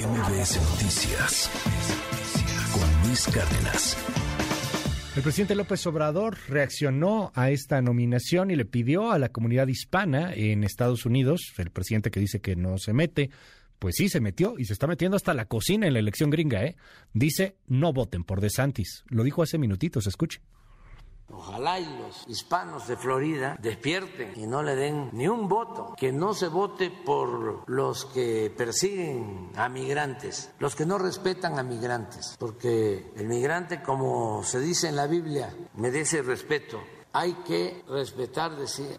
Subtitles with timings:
[0.00, 1.50] MBS Noticias
[2.72, 3.98] con Luis Cárdenas.
[5.14, 10.32] El presidente López Obrador reaccionó a esta nominación y le pidió a la comunidad hispana
[10.32, 13.28] en Estados Unidos, el presidente que dice que no se mete,
[13.78, 16.64] pues sí se metió y se está metiendo hasta la cocina en la elección gringa,
[16.64, 16.76] ¿eh?
[17.12, 19.04] Dice, no voten por DeSantis.
[19.08, 20.40] Lo dijo hace minutitos, escuche.
[21.32, 26.12] Ojalá y los hispanos de Florida despierten y no le den ni un voto, que
[26.12, 32.36] no se vote por los que persiguen a migrantes, los que no respetan a migrantes,
[32.38, 36.80] porque el migrante, como se dice en la Biblia, merece respeto
[37.12, 38.52] hay que respetar,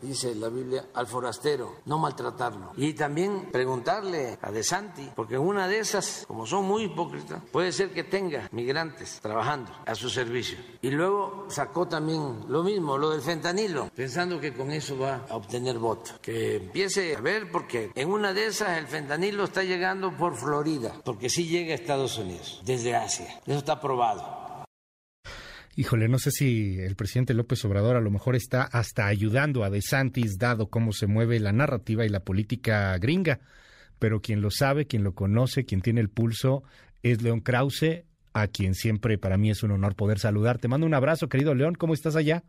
[0.00, 2.72] dice la Biblia, al forastero, no maltratarlo.
[2.76, 7.72] Y también preguntarle a De Santi, porque una de esas, como son muy hipócritas, puede
[7.72, 10.58] ser que tenga migrantes trabajando a su servicio.
[10.82, 15.36] Y luego sacó también lo mismo, lo del fentanilo, pensando que con eso va a
[15.36, 16.12] obtener voto.
[16.20, 20.92] Que empiece a ver, porque en una de esas el fentanilo está llegando por Florida,
[21.04, 23.40] porque sí llega a Estados Unidos, desde Asia.
[23.46, 24.43] Eso está probado.
[25.76, 29.70] Híjole, no sé si el presidente López Obrador a lo mejor está hasta ayudando a
[29.70, 33.40] DeSantis, dado cómo se mueve la narrativa y la política gringa.
[33.98, 36.62] Pero quien lo sabe, quien lo conoce, quien tiene el pulso,
[37.02, 40.58] es León Krause, a quien siempre para mí es un honor poder saludar.
[40.58, 41.74] Te mando un abrazo, querido León.
[41.74, 42.44] ¿Cómo estás allá?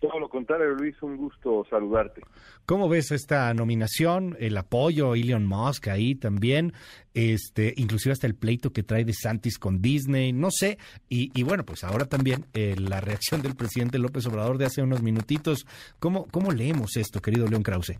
[0.00, 2.22] Todo lo contrario, Luis, un gusto saludarte.
[2.66, 6.72] ¿Cómo ves esta nominación, el apoyo a Elon Musk ahí también,
[7.14, 10.78] este, inclusive hasta el pleito que trae de Santis con Disney, no sé,
[11.08, 15.02] y, bueno, pues ahora también eh, la reacción del presidente López Obrador de hace unos
[15.02, 15.66] minutitos.
[15.98, 17.98] ¿Cómo, cómo leemos esto, querido León Krause?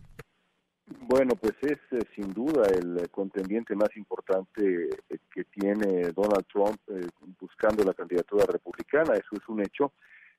[1.08, 6.78] Bueno, pues es eh, sin duda el contendiente más importante eh, que tiene Donald Trump
[7.40, 9.92] buscando la candidatura republicana, eso es un hecho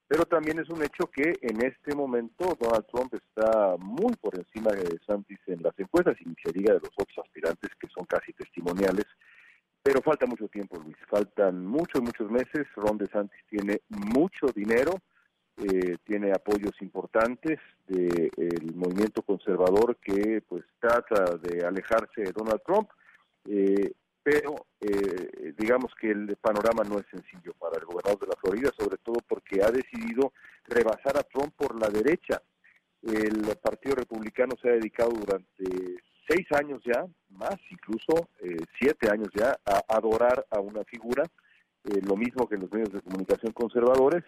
[0.07, 4.71] pero también es un hecho que en este momento Donald Trump está muy por encima
[4.71, 8.31] de Santis en las encuestas y se diga de los otros aspirantes que son casi
[8.33, 9.05] testimoniales.
[9.81, 10.97] Pero falta mucho tiempo, Luis.
[11.09, 12.67] Faltan muchos, muchos meses.
[12.75, 14.93] Ron DeSantis tiene mucho dinero,
[15.57, 22.89] eh, tiene apoyos importantes del movimiento conservador que pues trata de alejarse de Donald Trump.
[23.47, 23.91] Eh,
[24.23, 28.71] pero eh, digamos que el panorama no es sencillo para el gobernador de la Florida,
[28.75, 30.33] sobre todo porque ha decidido
[30.65, 32.41] rebasar a Trump por la derecha.
[33.01, 39.29] El Partido Republicano se ha dedicado durante seis años ya, más incluso eh, siete años
[39.35, 41.23] ya, a adorar a una figura,
[41.83, 44.23] eh, lo mismo que en los medios de comunicación conservadores,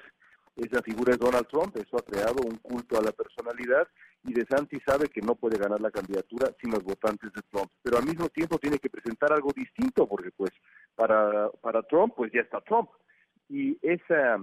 [0.56, 3.88] esa figura es Donald Trump, eso ha creado un culto a la personalidad
[4.24, 7.72] y De Santi sabe que no puede ganar la candidatura sin los votantes de Trump,
[7.82, 10.52] pero al mismo tiempo tiene que presentar algo distinto porque pues
[10.96, 12.90] para, para Trump pues ya está Trump.
[13.50, 14.40] Y esa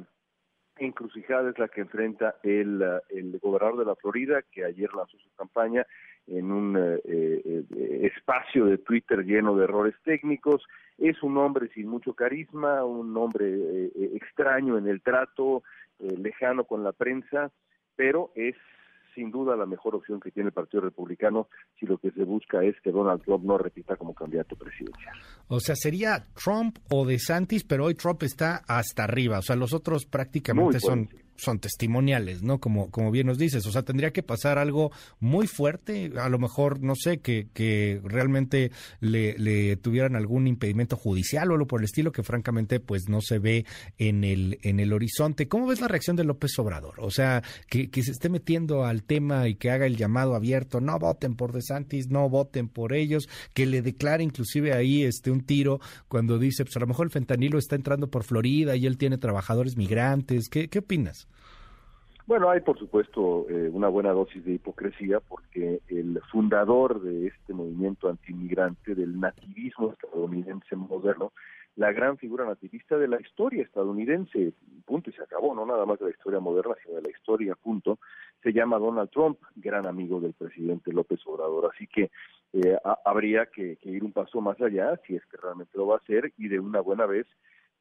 [0.76, 5.30] encrucijada es la que enfrenta el, el gobernador de la Florida que ayer lanzó su
[5.36, 5.86] campaña
[6.26, 10.64] en un eh, eh, espacio de Twitter lleno de errores técnicos.
[10.98, 15.62] Es un hombre sin mucho carisma, un hombre eh, extraño en el trato,
[15.98, 17.52] lejano con la prensa,
[17.94, 18.56] pero es
[19.14, 21.48] sin duda la mejor opción que tiene el Partido Republicano
[21.78, 25.14] si lo que se busca es que Donald Trump no repita como candidato presidencial.
[25.48, 29.38] O sea, sería Trump o DeSantis, pero hoy Trump está hasta arriba.
[29.38, 32.58] O sea, los otros prácticamente son son testimoniales, ¿no?
[32.58, 36.38] Como, como bien nos dices, o sea, tendría que pasar algo muy fuerte, a lo
[36.38, 41.80] mejor, no sé, que, que realmente le, le tuvieran algún impedimento judicial o algo por
[41.80, 43.66] el estilo que francamente pues no se ve
[43.98, 45.48] en el, en el horizonte.
[45.48, 46.94] ¿Cómo ves la reacción de López Obrador?
[46.98, 50.80] O sea, que, que se esté metiendo al tema y que haga el llamado abierto,
[50.80, 55.40] no voten por DeSantis, no voten por ellos, que le declare inclusive ahí este un
[55.42, 58.98] tiro cuando dice, pues a lo mejor el fentanilo está entrando por Florida y él
[58.98, 60.48] tiene trabajadores migrantes.
[60.48, 61.28] ¿Qué, qué opinas?
[62.26, 67.52] Bueno, hay por supuesto eh, una buena dosis de hipocresía porque el fundador de este
[67.52, 71.32] movimiento antimigrante, del nativismo estadounidense moderno,
[71.76, 74.54] la gran figura nativista de la historia estadounidense,
[74.86, 77.56] punto y se acabó, no nada más de la historia moderna, sino de la historia,
[77.56, 77.98] punto,
[78.42, 81.70] se llama Donald Trump, gran amigo del presidente López Obrador.
[81.74, 82.10] Así que
[82.54, 85.98] eh, habría que, ir un paso más allá, si es que realmente lo va a
[85.98, 87.26] hacer, y de una buena vez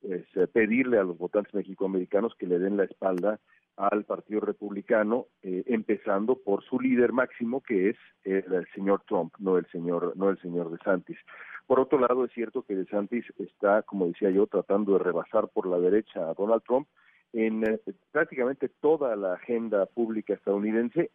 [0.01, 3.39] eh, pedirle a los votantes mexicoamericanos que le den la espalda
[3.77, 9.57] al Partido Republicano, eh, empezando por su líder máximo, que es el, señor Trump, no
[9.57, 11.17] el señor, no el señor DeSantis.
[11.65, 15.65] Por otro lado, es cierto que DeSantis está, como decía yo, tratando de rebasar por
[15.67, 16.87] la derecha a Donald Trump
[17.33, 17.79] en eh,
[18.11, 21.09] prácticamente toda la agenda pública estadounidense,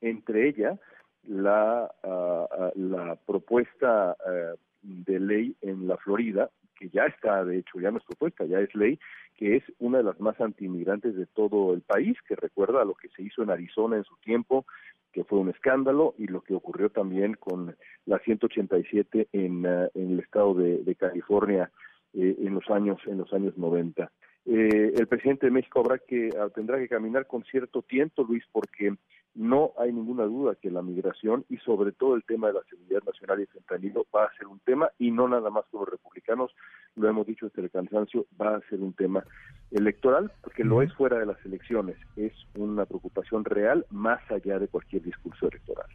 [0.00, 0.78] entre ella
[1.22, 7.80] la, ah, la propuesta eh, de ley en la Florida que ya está, de hecho,
[7.80, 8.98] ya no es propuesta, ya es ley,
[9.36, 12.94] que es una de las más antimigrantes de todo el país, que recuerda a lo
[12.94, 14.64] que se hizo en Arizona en su tiempo,
[15.12, 17.76] que fue un escándalo, y lo que ocurrió también con
[18.06, 21.70] la 187 en, en el estado de, California
[22.12, 24.10] en los años en los años 90.
[24.46, 28.44] Eh, el presidente de México habrá que ah, tendrá que caminar con cierto tiento, Luis,
[28.52, 28.94] porque
[29.34, 33.02] no hay ninguna duda que la migración y sobre todo el tema de la seguridad
[33.04, 36.54] nacional y fentanilo va a ser un tema y no nada más con los republicanos,
[36.94, 39.24] lo hemos dicho desde el cansancio, va a ser un tema
[39.70, 44.68] electoral porque lo es fuera de las elecciones, es una preocupación real más allá de
[44.68, 45.86] cualquier discurso electoral.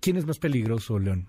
[0.00, 1.26] ¿Quién es más peligroso, León?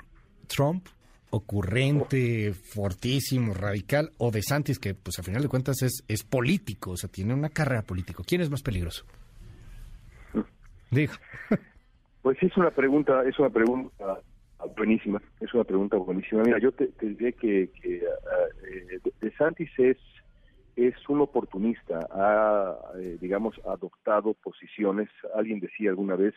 [0.48, 0.88] ¿Trump
[1.30, 6.92] ocurrente, fortísimo, radical, o de Santis, que pues a final de cuentas es, es político,
[6.92, 8.24] o sea, tiene una carrera política.
[8.26, 9.06] ¿Quién es más peligroso?
[10.92, 11.16] Dijo.
[12.24, 14.20] Pues es una pregunta, es una pregunta
[14.76, 16.44] buenísima, es una pregunta buenísima.
[16.44, 19.98] Mira, yo te, diré que, que eh, de Santis es
[20.78, 25.10] es un oportunista, ha, eh, digamos, adoptado posiciones.
[25.34, 26.36] Alguien decía alguna vez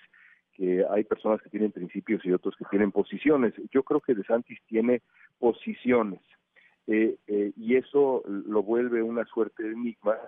[0.60, 3.54] que hay personas que tienen principios y otros que tienen posiciones.
[3.72, 5.00] Yo creo que De Santis tiene
[5.38, 6.20] posiciones
[6.86, 10.18] eh, eh, y eso lo vuelve una suerte de enigma.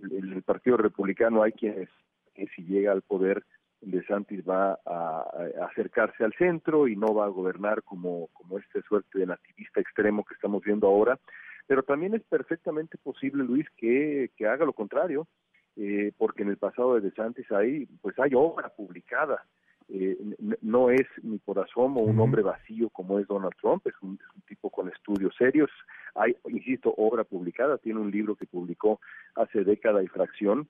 [0.00, 1.88] En el Partido Republicano hay quienes,
[2.34, 3.44] que si llega al poder,
[3.80, 5.22] De Santis va a,
[5.70, 10.24] acercarse al centro y no va a gobernar como, como esta suerte de nativista extremo
[10.24, 11.20] que estamos viendo ahora.
[11.68, 15.28] Pero también es perfectamente posible, Luis, que, que haga lo contrario,
[15.76, 19.46] eh, porque en el pasado de De Santis hay, pues hay obra publicada
[19.90, 20.18] eh,
[20.60, 24.70] no es ni por asomo un hombre vacío como es Donald Trump, es un, tipo
[24.70, 25.70] con estudios serios.
[26.14, 29.00] Hay, insisto, obra publicada, tiene un libro que publicó
[29.34, 30.68] hace década y fracción,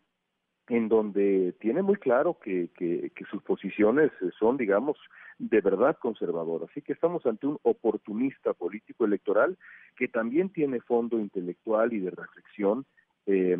[0.69, 4.99] en donde tiene muy claro que, que, sus posiciones son, digamos,
[5.39, 6.69] de verdad conservadoras.
[6.71, 9.57] Así que estamos ante un oportunista político electoral
[9.97, 12.85] que también tiene fondo intelectual y de reflexión
[13.31, 13.59] eh,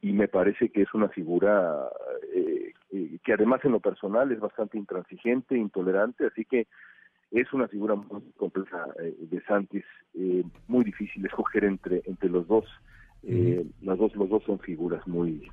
[0.00, 1.86] y, me parece que es una figura
[2.34, 2.72] eh,
[3.24, 6.66] que además en lo personal es bastante intransigente, intolerante, así que
[7.30, 9.84] es una figura muy compleja eh, de Santis,
[10.14, 12.64] eh, muy difícil escoger entre entre los dos.
[13.82, 15.50] Los dos los dos son figuras muy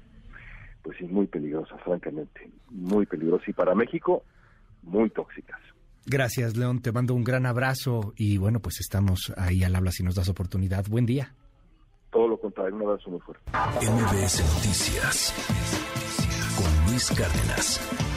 [0.84, 4.24] pues muy peligrosas, francamente, muy peligrosas y para México
[4.84, 5.60] muy tóxicas.
[6.06, 6.82] Gracias, León.
[6.82, 10.30] Te mando un gran abrazo y bueno, pues estamos ahí al habla si nos das
[10.30, 10.86] oportunidad.
[10.88, 11.34] Buen día
[12.14, 13.44] todo lo contrario, un abrazo muy fuerte.
[13.82, 15.34] MBS Noticias
[16.94, 18.13] Luis Cárdenas.